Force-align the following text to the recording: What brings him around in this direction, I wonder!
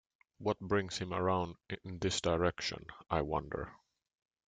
What 0.39 0.59
brings 0.59 0.97
him 0.97 1.13
around 1.13 1.57
in 1.83 1.99
this 1.99 2.21
direction, 2.21 2.87
I 3.11 3.21
wonder! 3.21 3.71